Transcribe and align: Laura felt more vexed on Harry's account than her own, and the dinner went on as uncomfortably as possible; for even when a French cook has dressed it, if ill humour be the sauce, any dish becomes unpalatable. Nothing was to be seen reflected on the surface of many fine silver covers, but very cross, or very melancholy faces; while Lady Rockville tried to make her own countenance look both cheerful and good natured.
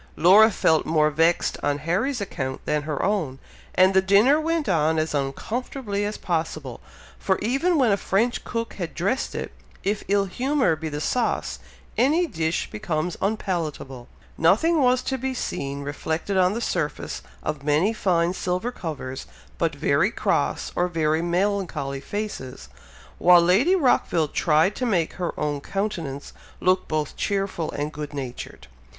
Laura 0.17 0.49
felt 0.49 0.83
more 0.83 1.11
vexed 1.11 1.59
on 1.61 1.77
Harry's 1.77 2.19
account 2.19 2.65
than 2.65 2.81
her 2.81 3.03
own, 3.05 3.37
and 3.75 3.93
the 3.93 4.01
dinner 4.01 4.41
went 4.41 4.67
on 4.67 4.97
as 4.97 5.13
uncomfortably 5.13 6.03
as 6.05 6.17
possible; 6.17 6.79
for 7.19 7.37
even 7.37 7.77
when 7.77 7.91
a 7.91 7.97
French 7.97 8.43
cook 8.43 8.73
has 8.73 8.89
dressed 8.95 9.35
it, 9.35 9.51
if 9.83 10.03
ill 10.07 10.25
humour 10.25 10.75
be 10.75 10.89
the 10.89 10.99
sauce, 10.99 11.59
any 11.99 12.25
dish 12.25 12.67
becomes 12.71 13.15
unpalatable. 13.21 14.07
Nothing 14.39 14.81
was 14.81 15.03
to 15.03 15.19
be 15.19 15.35
seen 15.35 15.81
reflected 15.83 16.35
on 16.35 16.53
the 16.53 16.61
surface 16.61 17.21
of 17.43 17.61
many 17.63 17.93
fine 17.93 18.33
silver 18.33 18.71
covers, 18.71 19.27
but 19.59 19.75
very 19.75 20.09
cross, 20.09 20.71
or 20.75 20.87
very 20.87 21.21
melancholy 21.21 21.99
faces; 22.01 22.69
while 23.19 23.39
Lady 23.39 23.75
Rockville 23.75 24.29
tried 24.29 24.73
to 24.77 24.85
make 24.87 25.13
her 25.21 25.39
own 25.39 25.61
countenance 25.61 26.33
look 26.59 26.87
both 26.87 27.15
cheerful 27.17 27.71
and 27.73 27.93
good 27.93 28.15
natured. 28.15 28.65